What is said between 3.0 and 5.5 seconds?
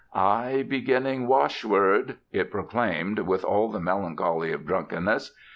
with all the melancholy of drunkenness.